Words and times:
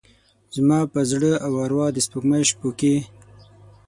زما 0.55 0.79
پر 0.91 1.03
زړه 1.11 1.31
او 1.45 1.51
اروا 1.63 1.87
د 1.93 1.97
سپوږمۍ 2.05 2.43
شپوکې، 2.51 2.95